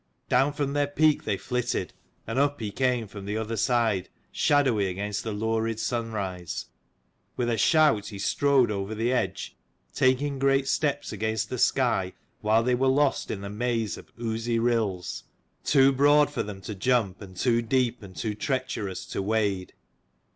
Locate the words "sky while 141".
11.59-12.65